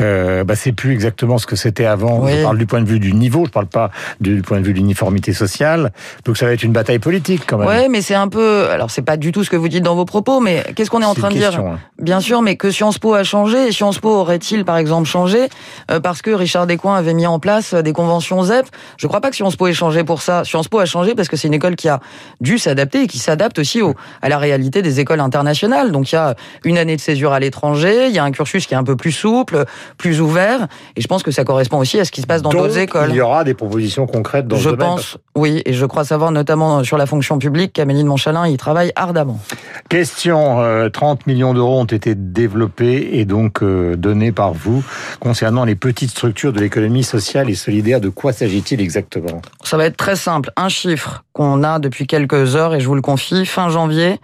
euh, 0.00 0.42
bah, 0.42 0.56
c'est 0.56 0.72
plus 0.72 0.92
exactement 0.92 1.38
ce 1.38 1.46
que 1.46 1.54
c'était 1.54 1.86
avant. 1.86 2.26
Je 2.26 2.42
parle 2.42 2.58
du 2.58 2.66
point 2.66 2.80
de 2.80 2.88
vue 2.88 2.98
du 2.98 3.12
niveau. 3.12 3.44
Je 3.46 3.50
parle 3.50 3.66
pas 3.66 3.92
du 4.20 4.42
point 4.42 4.60
de 4.60 4.66
vue 4.66 4.72
de 4.72 4.78
l'uniformité 4.78 5.32
sociale. 5.32 5.92
Donc 6.24 6.36
ça 6.36 6.46
va 6.46 6.52
être 6.52 6.64
une 6.64 6.72
bataille 6.72 6.98
politique 6.98 7.42
quand 7.46 7.58
même. 7.58 7.68
Ouais, 7.68 7.88
mais 7.88 8.02
c'est 8.02 8.14
un 8.16 8.28
peu. 8.28 8.68
Alors 8.70 8.90
c'est 8.90 9.02
pas 9.02 9.16
du 9.16 9.30
tout 9.30 9.44
ce 9.44 9.50
que 9.50 9.56
vous 9.56 9.68
dites 9.68 9.84
dans 9.84 9.94
vos 9.94 10.04
propos, 10.04 10.40
mais 10.40 10.64
qu'est-ce 10.74 10.90
qu'on 10.90 11.02
est 11.02 11.04
en 11.04 11.14
train 11.14 11.28
de 11.28 11.34
dire 11.34 11.75
Bien 12.00 12.20
sûr, 12.20 12.42
mais 12.42 12.56
que 12.56 12.70
Sciences 12.70 12.98
Po 12.98 13.14
a 13.14 13.24
changé. 13.24 13.68
Et 13.68 13.72
Sciences 13.72 13.98
Po 13.98 14.10
aurait-il, 14.10 14.64
par 14.64 14.76
exemple, 14.76 15.08
changé 15.08 15.48
euh, 15.90 16.00
parce 16.00 16.22
que 16.22 16.30
Richard 16.30 16.66
Descoings 16.66 16.96
avait 16.96 17.14
mis 17.14 17.26
en 17.26 17.38
place 17.38 17.74
euh, 17.74 17.82
des 17.82 17.92
conventions 17.92 18.42
ZEP 18.42 18.66
Je 18.98 19.06
ne 19.06 19.08
crois 19.08 19.20
pas 19.20 19.30
que 19.30 19.36
Sciences 19.36 19.56
Po 19.56 19.66
ait 19.66 19.72
changé 19.72 20.04
pour 20.04 20.22
ça. 20.22 20.44
Sciences 20.44 20.68
Po 20.68 20.78
a 20.78 20.84
changé 20.84 21.14
parce 21.14 21.28
que 21.28 21.36
c'est 21.36 21.48
une 21.48 21.54
école 21.54 21.76
qui 21.76 21.88
a 21.88 22.00
dû 22.40 22.58
s'adapter 22.58 23.02
et 23.02 23.06
qui 23.06 23.18
s'adapte 23.18 23.58
aussi 23.58 23.82
au, 23.82 23.94
à 24.22 24.28
la 24.28 24.38
réalité 24.38 24.82
des 24.82 25.00
écoles 25.00 25.20
internationales. 25.20 25.92
Donc 25.92 26.12
il 26.12 26.14
y 26.14 26.18
a 26.18 26.34
une 26.64 26.78
année 26.78 26.96
de 26.96 27.00
césure 27.00 27.32
à 27.32 27.40
l'étranger, 27.40 28.08
il 28.08 28.14
y 28.14 28.18
a 28.18 28.24
un 28.24 28.30
cursus 28.30 28.66
qui 28.66 28.74
est 28.74 28.76
un 28.76 28.84
peu 28.84 28.96
plus 28.96 29.12
souple, 29.12 29.64
plus 29.98 30.20
ouvert. 30.20 30.68
Et 30.96 31.00
je 31.00 31.06
pense 31.08 31.22
que 31.22 31.30
ça 31.30 31.44
correspond 31.44 31.78
aussi 31.78 31.98
à 31.98 32.04
ce 32.04 32.10
qui 32.10 32.20
se 32.20 32.26
passe 32.26 32.42
dans 32.42 32.50
d'autres 32.50 32.78
écoles. 32.78 33.10
Il 33.10 33.16
y 33.16 33.20
aura 33.20 33.44
des 33.44 33.54
propositions 33.54 34.06
concrètes 34.06 34.48
dans 34.48 34.56
je 34.56 34.64
ce 34.64 34.68
domaine. 34.70 34.86
Je 34.88 34.92
pense, 34.94 35.18
oui, 35.34 35.62
et 35.64 35.72
je 35.72 35.86
crois 35.86 36.04
savoir 36.04 36.30
notamment 36.30 36.84
sur 36.84 36.98
la 36.98 37.06
fonction 37.06 37.38
publique 37.38 37.72
qu'Amélie 37.72 38.02
de 38.02 38.08
Montchalin 38.08 38.46
y 38.46 38.56
travaille 38.56 38.92
ardemment. 38.96 39.38
Question, 39.88 40.90
30 40.92 41.20
euh, 41.20 41.22
millions 41.26 41.54
d'euros 41.54 41.80
ont 41.80 41.84
été 41.84 42.16
développés 42.16 43.10
et 43.12 43.24
donc 43.24 43.62
euh, 43.62 43.94
donnés 43.96 44.32
par 44.32 44.52
vous 44.52 44.84
concernant 45.20 45.64
les 45.64 45.76
petites 45.76 46.10
structures 46.10 46.52
de 46.52 46.60
l'économie 46.60 47.04
sociale 47.04 47.48
et 47.50 47.54
solidaire. 47.54 48.00
De 48.00 48.08
quoi 48.08 48.32
s'agit-il 48.32 48.80
exactement? 48.80 49.40
Ça 49.62 49.76
va 49.76 49.84
être 49.86 49.96
très 49.96 50.16
simple. 50.16 50.50
Un 50.56 50.68
chiffre 50.68 51.24
qu'on 51.32 51.62
a 51.62 51.78
depuis 51.78 52.08
quelques 52.08 52.56
heures, 52.56 52.74
et 52.74 52.80
je 52.80 52.86
vous 52.88 52.96
le 52.96 53.02
confie, 53.02 53.46
fin 53.46 53.68
janvier, 53.68 54.18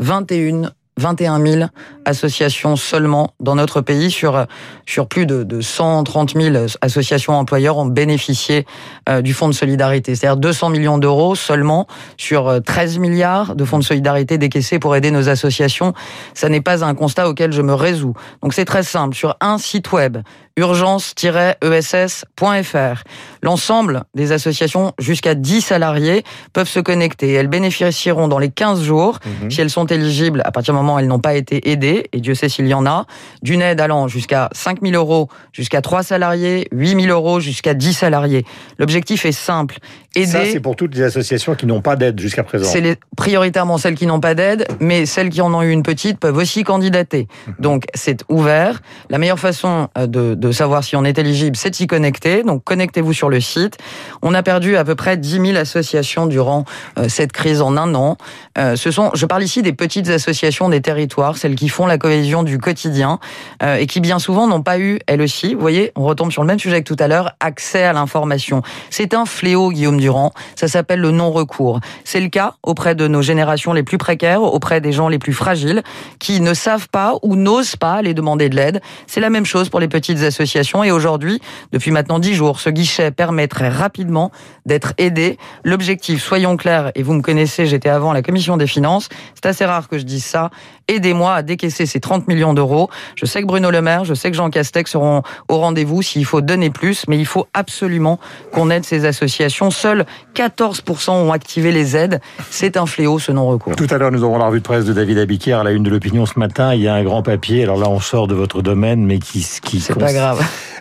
21 0.00 0.70
21 0.98 1.44
000 1.44 1.64
associations 2.06 2.76
seulement 2.76 3.34
dans 3.38 3.54
notre 3.54 3.82
pays 3.82 4.10
sur 4.10 4.46
sur 4.86 5.08
plus 5.08 5.26
de, 5.26 5.42
de 5.42 5.60
130 5.60 6.34
000 6.40 6.66
associations 6.80 7.34
employeurs 7.34 7.76
ont 7.76 7.86
bénéficié 7.86 8.66
euh, 9.08 9.20
du 9.20 9.34
fonds 9.34 9.48
de 9.48 9.52
solidarité, 9.52 10.14
c'est-à-dire 10.14 10.38
200 10.38 10.70
millions 10.70 10.98
d'euros 10.98 11.34
seulement 11.34 11.86
sur 12.16 12.62
13 12.64 12.96
euh, 12.96 13.00
milliards 13.00 13.56
de 13.56 13.64
fonds 13.64 13.78
de 13.78 13.84
solidarité 13.84 14.38
décaissés 14.38 14.78
pour 14.78 14.96
aider 14.96 15.10
nos 15.10 15.28
associations. 15.28 15.92
Ça 16.34 16.48
n'est 16.48 16.60
pas 16.60 16.84
un 16.84 16.94
constat 16.94 17.28
auquel 17.28 17.52
je 17.52 17.62
me 17.62 17.74
résous. 17.74 18.14
Donc 18.42 18.54
c'est 18.54 18.64
très 18.64 18.82
simple 18.82 19.14
sur 19.14 19.36
un 19.40 19.58
site 19.58 19.92
web 19.92 20.18
urgence-ess.fr. 20.56 23.02
L'ensemble 23.42 24.04
des 24.14 24.32
associations 24.32 24.92
jusqu'à 24.98 25.34
10 25.34 25.60
salariés 25.60 26.24
peuvent 26.52 26.68
se 26.68 26.80
connecter. 26.80 27.32
Elles 27.32 27.48
bénéficieront 27.48 28.28
dans 28.28 28.38
les 28.38 28.50
15 28.50 28.82
jours, 28.82 29.18
mhm. 29.42 29.50
si 29.50 29.60
elles 29.60 29.70
sont 29.70 29.86
éligibles, 29.86 30.40
à 30.44 30.52
partir 30.52 30.72
du 30.72 30.78
moment 30.78 30.94
où 30.94 30.98
elles 30.98 31.08
n'ont 31.08 31.18
pas 31.18 31.34
été 31.34 31.70
aidées, 31.70 32.08
et 32.12 32.20
Dieu 32.20 32.34
sait 32.34 32.48
s'il 32.48 32.66
y 32.66 32.74
en 32.74 32.86
a, 32.86 33.06
d'une 33.42 33.60
aide 33.60 33.80
allant 33.80 34.08
jusqu'à 34.08 34.48
5 34.52 34.80
000 34.82 34.94
euros, 34.94 35.28
jusqu'à 35.52 35.82
3 35.82 36.02
salariés, 36.02 36.68
8 36.72 37.02
000 37.02 37.14
euros, 37.14 37.40
jusqu'à 37.40 37.74
10 37.74 37.92
salariés. 37.92 38.44
L'objectif 38.78 39.26
est 39.26 39.32
simple. 39.32 39.76
Aider... 40.14 40.26
Ça, 40.26 40.44
c'est 40.50 40.60
pour 40.60 40.76
toutes 40.76 40.94
les 40.94 41.02
associations 41.02 41.54
qui 41.54 41.66
n'ont 41.66 41.82
pas 41.82 41.96
d'aide 41.96 42.18
jusqu'à 42.18 42.42
présent. 42.42 42.66
C'est 42.66 42.80
les... 42.80 42.96
prioritairement 43.16 43.76
celles 43.76 43.94
qui 43.94 44.06
n'ont 44.06 44.20
pas 44.20 44.34
d'aide, 44.34 44.66
mais 44.80 45.04
celles 45.04 45.28
qui 45.28 45.42
en 45.42 45.52
ont 45.52 45.62
eu 45.62 45.70
une 45.70 45.82
petite 45.82 46.18
peuvent 46.18 46.38
aussi 46.38 46.64
candidater. 46.64 47.28
Mhm. 47.46 47.54
Donc, 47.58 47.84
c'est 47.94 48.24
ouvert. 48.30 48.80
La 49.10 49.18
meilleure 49.18 49.38
façon 49.38 49.88
euh, 49.98 50.06
de 50.06 50.45
de 50.46 50.52
savoir 50.52 50.84
si 50.84 50.94
on 50.94 51.04
est 51.04 51.18
éligible, 51.18 51.56
c'est 51.56 51.70
de 51.70 51.74
s'y 51.74 51.86
connecter. 51.86 52.42
Donc 52.42 52.62
connectez-vous 52.62 53.12
sur 53.12 53.28
le 53.28 53.40
site. 53.40 53.78
On 54.22 54.32
a 54.32 54.42
perdu 54.42 54.76
à 54.76 54.84
peu 54.84 54.94
près 54.94 55.16
10 55.16 55.40
000 55.44 55.56
associations 55.56 56.26
durant 56.26 56.64
euh, 56.98 57.08
cette 57.08 57.32
crise 57.32 57.62
en 57.62 57.76
un 57.76 57.94
an. 57.94 58.16
Euh, 58.58 58.76
ce 58.76 58.90
sont, 58.90 59.10
je 59.14 59.26
parle 59.26 59.42
ici 59.42 59.62
des 59.62 59.72
petites 59.72 60.08
associations 60.08 60.68
des 60.68 60.80
territoires, 60.80 61.36
celles 61.36 61.56
qui 61.56 61.68
font 61.68 61.86
la 61.86 61.98
cohésion 61.98 62.44
du 62.44 62.58
quotidien 62.58 63.18
euh, 63.62 63.76
et 63.76 63.86
qui 63.86 64.00
bien 64.00 64.18
souvent 64.18 64.46
n'ont 64.46 64.62
pas 64.62 64.78
eu, 64.78 65.00
elles 65.06 65.20
aussi, 65.20 65.54
vous 65.54 65.60
voyez, 65.60 65.92
on 65.96 66.04
retombe 66.04 66.30
sur 66.30 66.42
le 66.42 66.46
même 66.46 66.60
sujet 66.60 66.82
que 66.82 66.94
tout 66.94 67.02
à 67.02 67.08
l'heure, 67.08 67.32
accès 67.40 67.82
à 67.82 67.92
l'information. 67.92 68.62
C'est 68.90 69.14
un 69.14 69.26
fléau, 69.26 69.70
Guillaume 69.70 69.98
Durand. 69.98 70.32
Ça 70.54 70.68
s'appelle 70.68 71.00
le 71.00 71.10
non-recours. 71.10 71.80
C'est 72.04 72.20
le 72.20 72.28
cas 72.28 72.54
auprès 72.62 72.94
de 72.94 73.08
nos 73.08 73.22
générations 73.22 73.72
les 73.72 73.82
plus 73.82 73.98
précaires, 73.98 74.42
auprès 74.42 74.80
des 74.80 74.92
gens 74.92 75.08
les 75.08 75.18
plus 75.18 75.32
fragiles, 75.32 75.82
qui 76.20 76.40
ne 76.40 76.54
savent 76.54 76.88
pas 76.88 77.14
ou 77.22 77.34
n'osent 77.34 77.76
pas 77.76 77.94
aller 77.94 78.14
demander 78.14 78.48
de 78.48 78.56
l'aide. 78.56 78.80
C'est 79.08 79.20
la 79.20 79.30
même 79.30 79.44
chose 79.44 79.68
pour 79.68 79.80
les 79.80 79.88
petites 79.88 80.18
associations 80.18 80.35
et 80.84 80.90
aujourd'hui, 80.90 81.40
depuis 81.72 81.90
maintenant 81.90 82.18
dix 82.18 82.34
jours, 82.34 82.60
ce 82.60 82.70
guichet 82.70 83.10
permettrait 83.10 83.68
rapidement 83.68 84.30
d'être 84.66 84.92
aidé. 84.98 85.38
L'objectif, 85.64 86.22
soyons 86.22 86.56
clairs, 86.56 86.92
et 86.94 87.02
vous 87.02 87.14
me 87.14 87.22
connaissez, 87.22 87.66
j'étais 87.66 87.88
avant 87.88 88.10
à 88.10 88.14
la 88.14 88.22
commission 88.22 88.56
des 88.56 88.66
finances, 88.66 89.08
c'est 89.34 89.46
assez 89.46 89.64
rare 89.64 89.88
que 89.88 89.98
je 89.98 90.04
dise 90.04 90.24
ça, 90.24 90.50
aidez-moi 90.88 91.34
à 91.34 91.42
décaisser 91.42 91.86
ces 91.86 92.00
30 92.00 92.28
millions 92.28 92.54
d'euros. 92.54 92.88
Je 93.16 93.26
sais 93.26 93.40
que 93.40 93.46
Bruno 93.46 93.70
Le 93.70 93.80
Maire, 93.82 94.04
je 94.04 94.14
sais 94.14 94.30
que 94.30 94.36
Jean 94.36 94.50
Castex 94.50 94.90
seront 94.90 95.22
au 95.48 95.58
rendez-vous 95.58 96.02
s'il 96.02 96.24
faut 96.24 96.40
donner 96.40 96.70
plus, 96.70 97.04
mais 97.08 97.18
il 97.18 97.26
faut 97.26 97.46
absolument 97.54 98.18
qu'on 98.52 98.70
aide 98.70 98.84
ces 98.84 99.04
associations. 99.04 99.70
Seuls 99.70 100.06
14% 100.34 101.10
ont 101.10 101.32
activé 101.32 101.72
les 101.72 101.96
aides. 101.96 102.20
C'est 102.50 102.76
un 102.76 102.86
fléau, 102.86 103.18
ce 103.18 103.32
non-recours. 103.32 103.74
Tout 103.76 103.86
à 103.90 103.98
l'heure, 103.98 104.12
nous 104.12 104.24
aurons 104.24 104.38
la 104.38 104.46
revue 104.46 104.60
de 104.60 104.64
presse 104.64 104.84
de 104.84 104.92
David 104.92 105.18
Abiquière 105.18 105.60
à 105.60 105.64
la 105.64 105.72
une 105.72 105.82
de 105.82 105.90
l'opinion 105.90 106.26
ce 106.26 106.38
matin. 106.38 106.74
Il 106.74 106.82
y 106.82 106.88
a 106.88 106.94
un 106.94 107.04
grand 107.04 107.22
papier. 107.22 107.62
Alors 107.62 107.78
là, 107.78 107.88
on 107.88 108.00
sort 108.00 108.26
de 108.26 108.34
votre 108.34 108.62
domaine, 108.62 109.04
mais 109.04 109.18
qui... 109.18 109.46
qui 109.62 109.80
pas 109.94 110.12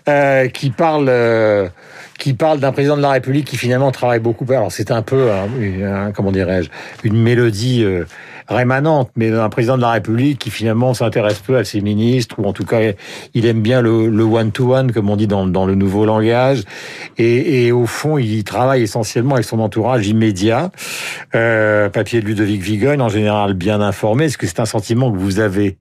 Euh, 0.07 0.47
qui 0.49 0.69
parle... 0.69 1.07
Euh, 1.09 1.67
qui 2.17 2.33
parle 2.33 2.59
d'un 2.59 2.71
président 2.71 2.95
de 2.95 3.01
la 3.01 3.11
République 3.11 3.45
qui 3.45 3.57
finalement 3.57 3.91
travaille 3.91 4.19
beaucoup. 4.19 4.45
Alors 4.49 4.71
c'est 4.71 4.91
un 4.91 5.01
peu, 5.01 5.29
comment 6.15 6.31
dirais-je, 6.31 6.69
une 7.03 7.21
mélodie 7.21 7.83
euh, 7.83 8.05
rémanente, 8.47 9.09
mais 9.15 9.31
un 9.31 9.49
président 9.49 9.75
de 9.75 9.81
la 9.81 9.91
République 9.91 10.39
qui 10.39 10.49
finalement 10.49 10.93
s'intéresse 10.93 11.39
peu 11.39 11.57
à 11.57 11.63
ses 11.63 11.81
ministres, 11.81 12.39
ou 12.39 12.45
en 12.45 12.53
tout 12.53 12.65
cas 12.65 12.79
il 13.33 13.45
aime 13.45 13.61
bien 13.61 13.81
le 13.81 14.23
one-to-one, 14.23 14.91
comme 14.91 15.09
on 15.09 15.15
dit 15.15 15.27
dans, 15.27 15.45
dans, 15.45 15.65
le 15.65 15.75
nouveau 15.75 16.05
langage, 16.05 16.63
et, 17.17 17.65
et, 17.65 17.71
au 17.71 17.85
fond 17.85 18.17
il 18.17 18.43
travaille 18.43 18.83
essentiellement 18.83 19.35
avec 19.35 19.45
son 19.45 19.59
entourage 19.59 20.07
immédiat. 20.07 20.71
Euh, 21.33 21.89
papier 21.89 22.21
de 22.21 22.25
Ludovic 22.25 22.61
Vigogne, 22.61 23.01
en 23.01 23.09
général 23.09 23.53
bien 23.53 23.81
informé, 23.81 24.25
est-ce 24.25 24.37
que 24.37 24.47
c'est 24.47 24.59
un 24.59 24.65
sentiment 24.65 25.11
que 25.11 25.17
vous 25.17 25.39
avez 25.39 25.77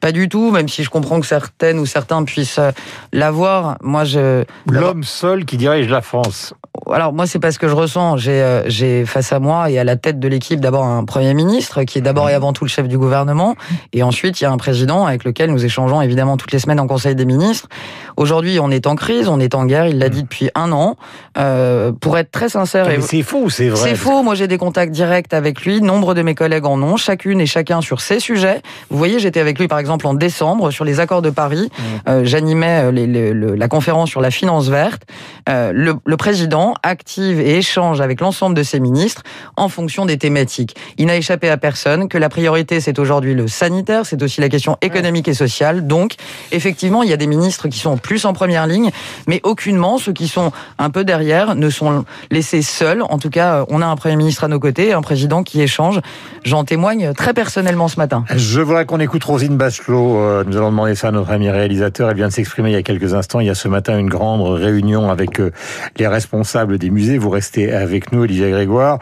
pas 0.00 0.12
du 0.12 0.28
tout, 0.28 0.50
même 0.50 0.68
si 0.68 0.84
je 0.84 0.90
comprends 0.90 1.20
que 1.20 1.26
certaines 1.26 1.78
ou 1.78 1.86
certains 1.86 2.24
puissent 2.24 2.58
euh, 2.58 2.70
l'avoir. 3.12 3.76
Moi, 3.82 4.04
je 4.04 4.44
l'homme 4.68 5.04
seul 5.04 5.44
qui 5.44 5.56
dirige 5.56 5.88
la 5.88 6.02
France 6.02 6.54
alors 6.92 7.12
moi 7.12 7.26
c'est 7.26 7.38
pas 7.38 7.52
ce 7.52 7.58
que 7.58 7.68
je 7.68 7.74
ressens. 7.74 8.16
J'ai 8.16 8.42
euh, 8.42 8.62
j'ai 8.68 9.04
face 9.06 9.32
à 9.32 9.38
moi 9.38 9.70
et 9.70 9.78
à 9.78 9.84
la 9.84 9.96
tête 9.96 10.18
de 10.18 10.28
l'équipe 10.28 10.60
d'abord 10.60 10.84
un 10.84 11.04
premier 11.04 11.34
ministre 11.34 11.82
qui 11.84 11.98
est 11.98 12.02
d'abord 12.02 12.28
et 12.30 12.34
avant 12.34 12.52
tout 12.52 12.64
le 12.64 12.68
chef 12.70 12.88
du 12.88 12.98
gouvernement, 12.98 13.56
et 13.92 14.02
ensuite 14.02 14.40
il 14.40 14.44
y 14.44 14.46
a 14.46 14.52
un 14.52 14.56
président 14.56 15.06
avec 15.06 15.24
lequel 15.24 15.50
nous 15.50 15.64
échangeons 15.64 16.00
évidemment 16.02 16.36
toutes 16.36 16.52
les 16.52 16.58
semaines 16.58 16.80
en 16.80 16.86
Conseil 16.86 17.14
des 17.14 17.24
ministres. 17.24 17.68
Aujourd'hui 18.16 18.58
on 18.60 18.70
est 18.70 18.86
en 18.86 18.96
crise, 18.96 19.28
on 19.28 19.40
est 19.40 19.54
en 19.54 19.64
guerre. 19.64 19.86
Il 19.86 19.98
l'a 19.98 20.08
dit 20.08 20.22
depuis 20.22 20.50
un 20.54 20.72
an. 20.72 20.96
Euh, 21.38 21.92
pour 21.92 22.18
être 22.18 22.30
très 22.30 22.48
sincère, 22.48 22.88
c'est 23.00 23.22
faux, 23.22 23.50
c'est 23.50 23.68
vrai. 23.68 23.90
C'est 23.90 23.96
faux. 23.96 24.22
Moi 24.22 24.34
j'ai 24.34 24.48
des 24.48 24.58
contacts 24.58 24.92
directs 24.92 25.32
avec 25.32 25.62
lui. 25.62 25.80
Nombre 25.80 26.14
de 26.14 26.22
mes 26.22 26.34
collègues 26.34 26.66
en 26.66 26.80
ont, 26.82 26.96
chacune 26.96 27.40
et 27.40 27.46
chacun 27.46 27.80
sur 27.80 28.00
ces 28.00 28.20
sujets. 28.20 28.62
Vous 28.90 28.98
voyez, 28.98 29.18
j'étais 29.18 29.40
avec 29.46 29.58
lui 29.58 29.68
par 29.68 29.78
exemple 29.78 30.06
en 30.06 30.14
décembre 30.14 30.70
sur 30.70 30.84
les 30.84 31.00
accords 31.00 31.22
de 31.22 31.30
Paris. 31.30 31.70
Mmh. 31.70 31.82
Euh, 32.08 32.24
J'animais 32.24 32.82
euh, 32.84 33.56
la 33.56 33.68
conférence 33.68 34.10
sur 34.10 34.20
la 34.20 34.30
finance 34.30 34.68
verte. 34.68 35.02
Euh, 35.48 35.72
le, 35.72 35.94
le 36.04 36.16
président 36.16 36.74
active 36.82 37.40
et 37.40 37.56
échange 37.58 38.00
avec 38.00 38.20
l'ensemble 38.20 38.56
de 38.56 38.62
ses 38.62 38.80
ministres 38.80 39.22
en 39.56 39.68
fonction 39.68 40.04
des 40.04 40.18
thématiques. 40.18 40.74
Il 40.98 41.06
n'a 41.06 41.16
échappé 41.16 41.48
à 41.48 41.56
personne 41.56 42.08
que 42.08 42.18
la 42.18 42.28
priorité, 42.28 42.80
c'est 42.80 42.98
aujourd'hui 42.98 43.34
le 43.34 43.46
sanitaire, 43.46 44.04
c'est 44.04 44.22
aussi 44.22 44.40
la 44.40 44.48
question 44.48 44.76
économique 44.82 45.28
et 45.28 45.34
sociale. 45.34 45.86
Donc, 45.86 46.14
effectivement, 46.50 47.02
il 47.02 47.10
y 47.10 47.12
a 47.12 47.16
des 47.16 47.26
ministres 47.26 47.68
qui 47.68 47.78
sont 47.78 47.96
plus 47.96 48.24
en 48.24 48.32
première 48.32 48.66
ligne, 48.66 48.90
mais 49.26 49.40
aucunement 49.44 49.98
ceux 49.98 50.12
qui 50.12 50.26
sont 50.26 50.52
un 50.78 50.90
peu 50.90 51.04
derrière 51.04 51.54
ne 51.54 51.70
sont 51.70 52.04
laissés 52.30 52.62
seuls. 52.62 53.02
En 53.02 53.18
tout 53.18 53.30
cas, 53.30 53.64
on 53.68 53.80
a 53.82 53.86
un 53.86 53.96
Premier 53.96 54.16
ministre 54.16 54.44
à 54.44 54.48
nos 54.48 54.58
côtés, 54.58 54.92
un 54.92 55.02
président 55.02 55.42
qui 55.42 55.62
échange. 55.62 56.00
J'en 56.44 56.64
témoigne 56.64 57.12
très 57.14 57.32
personnellement 57.32 57.88
ce 57.88 57.98
matin. 57.98 58.24
Je 58.34 58.60
voudrais 58.60 58.86
qu'on 58.86 59.00
écoute 59.00 59.22
Rosine 59.36 59.58
Bachelot. 59.58 60.16
Euh, 60.16 60.44
nous 60.46 60.56
allons 60.56 60.70
demander 60.70 60.94
ça 60.94 61.08
à 61.08 61.10
notre 61.10 61.30
ami 61.30 61.50
réalisateur. 61.50 62.08
Elle 62.08 62.16
vient 62.16 62.28
de 62.28 62.32
s'exprimer 62.32 62.70
il 62.70 62.72
y 62.72 62.76
a 62.76 62.82
quelques 62.82 63.12
instants. 63.12 63.38
Il 63.40 63.46
y 63.46 63.50
a 63.50 63.54
ce 63.54 63.68
matin 63.68 63.98
une 63.98 64.08
grande 64.08 64.40
réunion 64.40 65.10
avec 65.10 65.40
euh, 65.40 65.52
les 65.98 66.06
responsables 66.06 66.78
des 66.78 66.88
musées. 66.88 67.18
Vous 67.18 67.28
restez 67.28 67.70
avec 67.70 68.12
nous, 68.12 68.22
Olivier 68.22 68.50
Grégoire, 68.50 68.98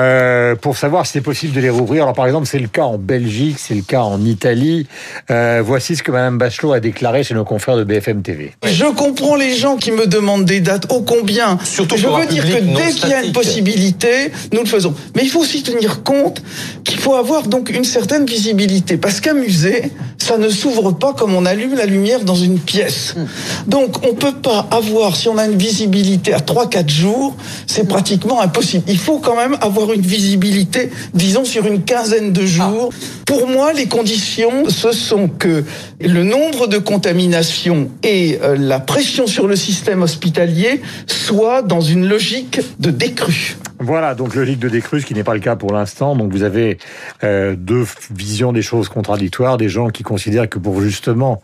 euh, 0.00 0.56
pour 0.56 0.76
savoir 0.76 1.06
si 1.06 1.12
c'est 1.12 1.20
possible 1.20 1.52
de 1.52 1.60
les 1.60 1.70
rouvrir. 1.70 2.02
Alors, 2.02 2.14
par 2.14 2.26
exemple, 2.26 2.48
c'est 2.48 2.58
le 2.58 2.66
cas 2.66 2.82
en 2.82 2.98
Belgique, 2.98 3.60
c'est 3.60 3.76
le 3.76 3.82
cas 3.82 4.00
en 4.00 4.20
Italie. 4.24 4.88
Euh, 5.30 5.62
voici 5.64 5.94
ce 5.94 6.02
que 6.02 6.10
Madame 6.10 6.36
Bachelot 6.36 6.72
a 6.72 6.80
déclaré 6.80 7.22
chez 7.22 7.34
nos 7.34 7.44
confrères 7.44 7.76
de 7.76 7.84
BFM 7.84 8.22
TV. 8.22 8.54
Je 8.64 8.86
comprends 8.86 9.36
les 9.36 9.54
gens 9.54 9.76
qui 9.76 9.92
me 9.92 10.08
demandent 10.08 10.46
des 10.46 10.58
dates. 10.58 10.92
Ô 10.92 11.02
combien 11.02 11.58
Surtout 11.62 11.96
Je 11.96 12.08
veux 12.08 12.26
dire 12.26 12.42
que 12.42 12.60
dès 12.60 12.90
qu'il 12.90 13.08
y 13.08 13.14
a 13.14 13.22
une 13.22 13.32
possibilité, 13.32 14.32
nous 14.52 14.62
le 14.62 14.66
faisons. 14.66 14.94
Mais 15.14 15.22
il 15.22 15.28
faut 15.28 15.42
aussi 15.42 15.62
tenir 15.62 16.02
compte 16.02 16.42
qu'il 16.82 16.98
faut 16.98 17.14
avoir 17.14 17.44
donc 17.44 17.70
une 17.70 17.84
certaine 17.84 18.26
visibilité. 18.26 18.96
Parce 18.96 19.20
qu'un 19.20 19.34
musée, 19.34 19.65
ça 20.18 20.38
ne 20.38 20.48
s'ouvre 20.48 20.92
pas 20.92 21.12
comme 21.12 21.34
on 21.34 21.46
allume 21.46 21.74
la 21.74 21.86
lumière 21.86 22.24
dans 22.24 22.34
une 22.34 22.58
pièce. 22.58 23.14
Donc 23.66 24.06
on 24.06 24.14
peut 24.14 24.34
pas 24.34 24.66
avoir, 24.70 25.16
si 25.16 25.28
on 25.28 25.38
a 25.38 25.46
une 25.46 25.58
visibilité 25.58 26.32
à 26.32 26.38
3-4 26.38 26.88
jours, 26.88 27.36
c'est 27.66 27.86
pratiquement 27.86 28.40
impossible. 28.40 28.84
Il 28.88 28.98
faut 28.98 29.18
quand 29.18 29.36
même 29.36 29.56
avoir 29.60 29.92
une 29.92 30.00
visibilité, 30.00 30.90
disons, 31.14 31.44
sur 31.44 31.66
une 31.66 31.82
quinzaine 31.84 32.32
de 32.32 32.44
jours. 32.44 32.90
Pour 33.24 33.46
moi, 33.46 33.72
les 33.72 33.86
conditions, 33.86 34.68
ce 34.68 34.92
sont 34.92 35.28
que 35.28 35.64
le 36.00 36.24
nombre 36.24 36.66
de 36.66 36.78
contaminations 36.78 37.88
et 38.02 38.38
euh, 38.42 38.56
la 38.58 38.80
pression 38.80 39.26
sur 39.26 39.46
le 39.46 39.56
système 39.56 40.02
hospitalier 40.02 40.80
soient 41.06 41.62
dans 41.62 41.80
une 41.80 42.08
logique 42.08 42.60
de 42.78 42.90
décrue. 42.90 43.56
Voilà, 43.78 44.14
donc 44.14 44.34
logique 44.34 44.58
de 44.58 44.68
décrue, 44.68 45.00
ce 45.02 45.06
qui 45.06 45.12
n'est 45.14 45.24
pas 45.24 45.34
le 45.34 45.40
cas 45.40 45.54
pour 45.54 45.72
l'instant. 45.72 46.16
Donc 46.16 46.32
vous 46.32 46.42
avez 46.42 46.78
euh, 47.24 47.54
deux 47.56 47.84
visions 48.10 48.52
des 48.52 48.62
choses 48.62 48.88
contradictoires, 48.88 49.58
des 49.58 49.68
gens 49.68 49.88
qui 49.90 50.02
considèrent 50.02 50.48
que 50.48 50.58
pour 50.58 50.80
justement 50.80 51.42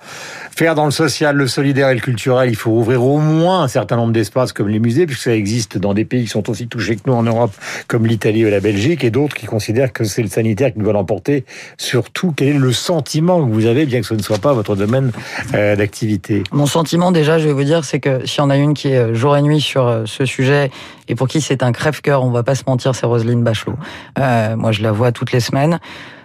faire 0.57 0.75
dans 0.75 0.87
le 0.87 0.91
social, 0.91 1.37
le 1.37 1.47
solidaire 1.47 1.91
et 1.91 1.95
le 1.95 2.01
culturel, 2.01 2.49
il 2.49 2.57
faut 2.57 2.71
ouvrir 2.71 3.05
au 3.05 3.19
moins 3.19 3.63
un 3.63 3.69
certain 3.69 3.97
nombre 3.97 4.13
d'espaces 4.13 4.53
comme 4.53 4.69
les 4.69 4.79
musées, 4.79 5.07
puisque 5.07 5.23
ça 5.23 5.35
existe 5.35 5.77
dans 5.77 5.93
des 5.93 6.05
pays 6.05 6.23
qui 6.23 6.29
sont 6.29 6.49
aussi 6.49 6.69
touchés 6.69 6.97
que 6.97 7.03
nous 7.07 7.13
en 7.13 7.23
Europe, 7.23 7.53
comme 7.87 8.07
l'Italie 8.07 8.47
ou 8.47 8.51
la 8.51 8.61
Belgique, 8.61 9.05
et 9.05 9.11
d'autres 9.11 9.35
qui 9.37 9.47
considèrent 9.47 9.93
que 9.93 10.05
c'est 10.05 10.23
le 10.23 10.29
sanitaire 10.29 10.73
qui 10.73 10.79
doit 10.79 10.95
l'emporter. 10.95 11.45
Surtout, 11.77 12.33
quel 12.35 12.49
est 12.49 12.59
le 12.59 12.73
sentiment 12.73 13.45
que 13.45 13.53
vous 13.53 13.67
avez, 13.67 13.85
bien 13.85 14.01
que 14.01 14.07
ce 14.07 14.15
ne 14.15 14.23
soit 14.23 14.39
pas 14.39 14.55
votre 14.55 14.75
domaine 14.75 15.13
euh, 15.55 15.77
d'activité? 15.77 16.45
Mon 16.51 16.67
sentiment 16.67 17.13
déjà, 17.13 17.39
je 17.39 17.47
vais 17.47 17.53
vous 17.53 17.65
dire, 17.65 17.85
c'est 17.85 18.01
que 18.01 18.27
si 18.27 18.41
on 18.41 18.49
a 18.49 18.57
une 18.57 18.73
qui 18.73 18.89
est 18.89 18.99
euh, 18.99 19.15
jour 19.15 19.37
et 19.37 19.43
nuit 19.43 19.61
sur 19.61 20.03
ce 20.07 20.25
sujet 20.25 20.71
et 21.13 21.15
pour 21.15 21.29
qui 21.29 21.43
c'est 21.43 21.63
un 21.63 21.73
crève-cœur, 21.73 22.25
on 22.25 22.31
va 22.31 22.43
pas 22.43 22.55
se 22.55 22.63
mentir, 22.67 22.95
c'est 22.95 23.05
Roselyne 23.05 23.45
Bachelot. 23.45 23.77
Euh, 24.19 24.57
moi, 24.57 24.73
je 24.73 24.83
la 24.83 24.93
vois 24.93 25.13
toutes 25.13 25.31
les 25.33 25.41
semaines. 25.41 25.79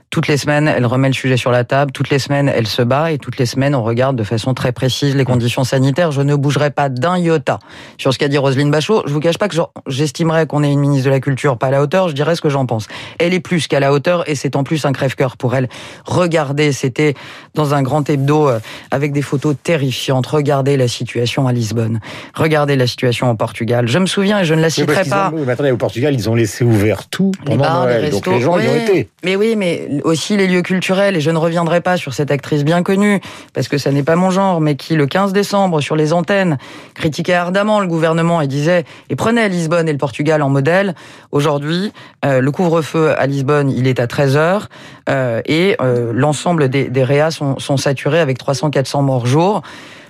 Toutes 0.09 0.29
les 0.29 0.37
semaines, 0.37 0.67
elle 0.67 0.85
remet 0.85 1.09
le 1.09 1.13
sujet 1.13 1.35
sur 1.37 1.51
la 1.51 1.63
table. 1.65 1.91
Toutes 1.91 2.09
les 2.09 2.17
semaines, 2.17 2.49
elle 2.53 2.65
se 2.65 2.81
bat. 2.81 3.11
Et 3.11 3.17
toutes 3.17 3.37
les 3.37 3.45
semaines, 3.45 3.75
on 3.75 3.83
regarde 3.83 4.15
de 4.15 4.23
façon 4.23 4.53
très 4.53 4.71
précise 4.71 5.15
les 5.15 5.25
conditions 5.25 5.63
sanitaires. 5.65 6.11
Je 6.11 6.21
ne 6.21 6.33
bougerai 6.35 6.71
pas 6.71 6.87
d'un 6.89 7.17
iota 7.17 7.59
sur 7.97 8.13
ce 8.13 8.17
qu'a 8.17 8.29
dit 8.29 8.37
Roselyne 8.37 8.71
Bachelot. 8.71 9.03
Je 9.05 9.13
vous 9.13 9.19
cache 9.19 9.37
pas 9.37 9.47
que 9.49 9.55
j'estimerais 9.85 10.47
qu'on 10.47 10.63
est 10.63 10.71
une 10.71 10.79
ministre 10.79 11.05
de 11.05 11.09
la 11.11 11.19
Culture 11.19 11.57
pas 11.57 11.67
à 11.67 11.71
la 11.71 11.81
hauteur. 11.81 12.07
Je 12.07 12.13
dirais 12.15 12.35
ce 12.35 12.41
que 12.41 12.49
j'en 12.49 12.65
pense. 12.65 12.87
Elle 13.19 13.33
est 13.33 13.41
plus 13.41 13.67
qu'à 13.67 13.79
la 13.81 13.91
hauteur 13.91 14.27
et 14.29 14.35
c'est 14.35 14.55
en 14.55 14.63
plus 14.63 14.85
un 14.85 14.93
crève-cœur 14.93 15.35
pour 15.35 15.55
elle. 15.55 15.67
Regardez, 16.05 16.71
c'était 16.71 17.13
dans 17.53 17.73
un 17.73 17.81
grand 17.83 18.09
hebdo 18.09 18.47
euh, 18.47 18.59
avec 18.91 19.11
des 19.11 19.21
photos 19.21 19.55
terrifiantes. 19.61 20.25
Regardez 20.25 20.77
la 20.77 20.87
situation 20.87 21.47
à 21.47 21.53
Lisbonne. 21.53 21.99
Regardez 22.33 22.77
la 22.77 22.87
situation 22.87 23.29
au 23.29 23.35
Portugal. 23.35 23.87
Je 23.89 23.99
me 23.99 24.05
souviens 24.05 24.39
et 24.39 24.45
je 24.45 24.53
ne 24.53 24.61
la 24.61 24.69
citerai 24.69 25.03
pas. 25.03 25.31
ont- 25.35 25.43
mais 25.45 25.51
attendez, 25.51 25.71
au 25.71 25.77
Portugal, 25.77 26.13
ils 26.13 26.29
ont 26.29 26.35
laissé 26.35 26.63
ouvert 26.63 27.07
tout 27.09 27.33
Les 27.41 27.51
pendant 27.51 27.63
bars, 27.63 27.83
Noël. 27.83 28.03
les 28.05 28.09
Donc 28.09 28.25
restos. 28.25 28.31
les 28.31 28.41
gens 28.41 28.57
y 28.57 28.67
ont 28.67 28.75
été. 28.75 29.09
Mais 29.25 29.35
oui, 29.35 29.55
mais 29.57 29.87
aussi 30.03 30.37
les 30.37 30.47
lieux 30.47 30.61
culturels. 30.61 31.15
Et 31.15 31.21
je 31.21 31.31
ne 31.31 31.37
reviendrai 31.37 31.81
pas 31.81 31.97
sur 31.97 32.13
cette 32.13 32.31
actrice 32.31 32.63
bien 32.63 32.83
connue, 32.83 33.21
parce 33.53 33.67
que 33.67 33.77
ça 33.77 33.91
n'est 33.91 34.03
pas 34.03 34.15
mon 34.15 34.29
genre, 34.29 34.61
mais 34.61 34.75
qui, 34.75 34.95
le 34.95 35.05
15 35.07 35.33
décembre, 35.33 35.81
sur 35.81 35.95
les 35.95 36.13
antennes, 36.13 36.57
critiquait 36.93 37.33
ardemment 37.33 37.79
le 37.79 37.87
gouvernement 37.87 38.41
et 38.41 38.47
disait, 38.47 38.85
et 39.09 39.15
prenait 39.15 39.49
Lisbonne 39.49 39.87
et 39.87 39.91
le 39.91 39.97
Portugal 39.97 40.41
en 40.41 40.49
modèle. 40.49 40.95
Aujourd'hui, 41.31 41.91
euh, 42.25 42.41
le 42.41 42.51
couvre-feu 42.51 43.13
à 43.17 43.25
Lisbonne, 43.27 43.69
il 43.69 43.87
est 43.87 43.99
à 43.99 44.07
13 44.07 44.37
heures, 44.37 44.69
euh, 45.09 45.41
et 45.45 45.75
euh, 45.81 46.11
l'ensemble 46.13 46.69
des, 46.69 47.03
réas 47.03 47.31
sont, 47.31 47.77
saturés 47.77 48.19
avec 48.19 48.39
300-400 48.39 49.03
morts 49.03 49.25
jour. 49.25 49.61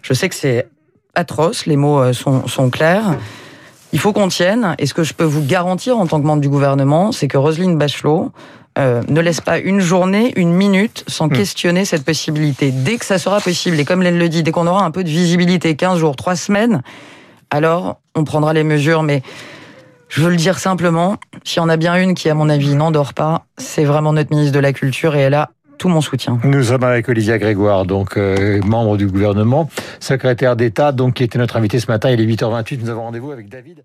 Je 0.01 0.13
sais 0.13 0.29
que 0.29 0.35
c'est 0.35 0.67
atroce, 1.15 1.65
les 1.65 1.75
mots 1.75 1.99
euh, 1.99 2.13
sont 2.13 2.69
clairs. 2.69 3.15
Il 3.93 3.99
faut 3.99 4.13
qu'on 4.13 4.27
tienne. 4.27 4.75
Et 4.79 4.85
ce 4.85 4.93
que 4.93 5.03
je 5.03 5.13
peux 5.13 5.23
vous 5.23 5.43
garantir 5.43 5.97
en 5.97 6.07
tant 6.07 6.19
que 6.19 6.25
membre 6.25 6.41
du 6.41 6.49
gouvernement, 6.49 7.11
c'est 7.11 7.27
que 7.27 7.37
Roselyne 7.37 7.77
Bachelot 7.77 8.31
euh, 8.77 9.01
ne 9.07 9.21
laisse 9.21 9.41
pas 9.41 9.57
une 9.57 9.79
journée, 9.79 10.33
une 10.35 10.53
minute 10.53 11.03
sans 11.07 11.29
questionner 11.29 11.83
cette 11.83 12.05
possibilité. 12.05 12.71
Dès 12.71 12.97
que 12.97 13.05
ça 13.05 13.17
sera 13.17 13.41
possible, 13.41 13.79
et 13.79 13.85
comme 13.85 14.03
elle 14.03 14.17
le 14.17 14.29
dit, 14.29 14.43
dès 14.43 14.51
qu'on 14.51 14.67
aura 14.67 14.85
un 14.85 14.91
peu 14.91 15.03
de 15.03 15.09
visibilité, 15.09 15.75
15 15.75 15.97
jours, 15.99 16.15
3 16.15 16.35
semaines, 16.35 16.81
alors 17.49 17.99
on 18.15 18.23
prendra 18.23 18.53
les 18.53 18.63
mesures. 18.63 19.01
Mais 19.01 19.23
je 20.09 20.21
veux 20.21 20.29
le 20.29 20.35
dire 20.35 20.59
simplement, 20.59 21.17
s'il 21.43 21.57
y 21.57 21.65
en 21.65 21.69
a 21.69 21.77
bien 21.77 21.95
une 21.95 22.13
qui, 22.13 22.29
à 22.29 22.35
mon 22.35 22.49
avis, 22.49 22.75
n'endort 22.75 23.13
pas, 23.13 23.45
c'est 23.57 23.83
vraiment 23.83 24.13
notre 24.13 24.29
ministre 24.29 24.53
de 24.53 24.59
la 24.59 24.73
Culture 24.73 25.15
et 25.15 25.21
elle 25.21 25.33
a 25.33 25.49
tout 25.79 25.89
mon 25.89 26.01
soutien. 26.01 26.39
Nous 26.43 26.63
sommes 26.63 26.83
avec 26.83 27.09
Olivia 27.09 27.37
Grégoire, 27.37 27.85
donc 27.85 28.17
euh, 28.17 28.61
membre 28.63 28.97
du 28.97 29.07
gouvernement, 29.07 29.69
secrétaire 29.99 30.55
d'État, 30.55 30.91
donc 30.91 31.15
qui 31.15 31.23
était 31.23 31.39
notre 31.39 31.57
invité 31.57 31.79
ce 31.79 31.87
matin. 31.87 32.09
Il 32.09 32.21
est 32.21 32.25
8h28. 32.25 32.79
Nous 32.81 32.89
avons 32.89 33.03
rendez-vous 33.03 33.31
avec 33.31 33.49
David. 33.49 33.83